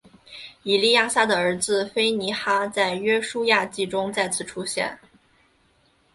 [0.63, 4.97] 以利亚撒的儿子非尼哈在约书亚记中再次出现。